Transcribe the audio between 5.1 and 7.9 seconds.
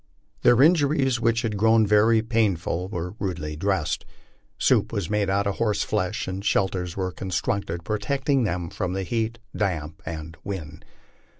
made out of horse flesh, and shelters Trere constructed